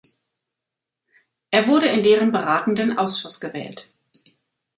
Er 1.51 1.67
wurde 1.67 1.85
in 1.89 2.01
deren 2.01 2.31
Beratenden 2.31 2.97
Ausschuss 2.97 3.39
gewählt. 3.39 3.87